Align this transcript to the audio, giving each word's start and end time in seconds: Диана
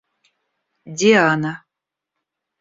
Диана 0.97 1.53